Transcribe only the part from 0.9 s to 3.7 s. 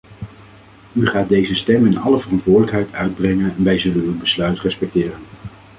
U gaat deze stem in alle verantwoordelijkheid uitbrengen en